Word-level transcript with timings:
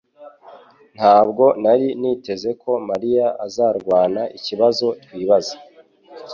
Ntabwo 0.97 1.43
nari 1.63 1.87
niteze 1.99 2.49
ko 2.61 2.71
mariya 2.89 3.25
azarwana 3.45 4.21
ikibazo 4.37 4.87
twibaza 5.03 5.55